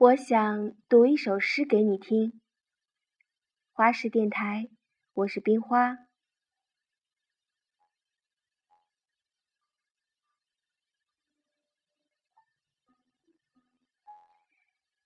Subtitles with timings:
[0.00, 2.40] 我想读一首诗给你听。
[3.72, 4.68] 花式电台，
[5.12, 5.98] 我是冰花。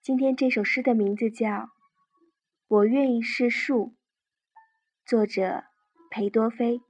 [0.03, 1.49] 今天这首诗的名字叫
[2.67, 3.87] 《我愿意是树》，
[5.07, 5.65] 作者
[6.11, 6.83] 裴多菲。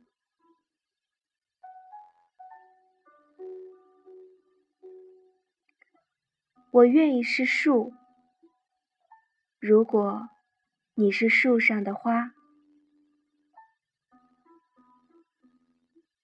[6.72, 7.92] 我愿意是树，
[9.60, 10.30] 如果
[10.95, 12.30] 你是树上的花；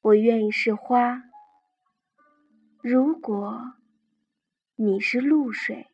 [0.01, 1.23] 我愿意是花，
[2.83, 3.75] 如果
[4.77, 5.91] 你是露水；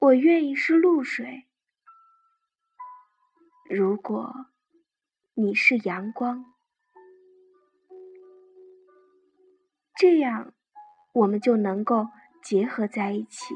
[0.00, 1.46] 我愿意是露水，
[3.70, 4.50] 如果
[5.34, 6.55] 你是阳光。
[9.98, 10.52] 这样，
[11.14, 12.08] 我们就能够
[12.42, 13.54] 结合在一起。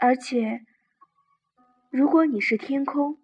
[0.00, 0.64] 而且，
[1.90, 3.18] 如果你是天空，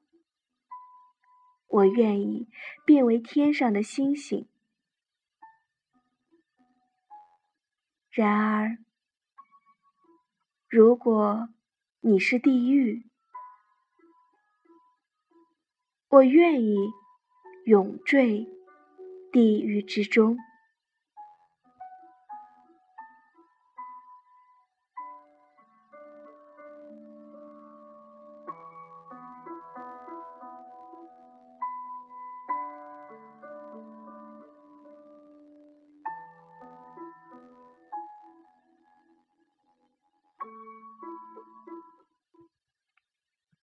[1.68, 2.48] 我愿意
[2.84, 4.46] 变为天上的星星。
[8.10, 8.78] 然而，
[10.68, 11.48] 如果
[12.00, 13.08] 你是地狱，
[16.08, 16.76] 我愿意
[17.64, 18.46] 永坠。
[19.32, 20.36] 地狱之中。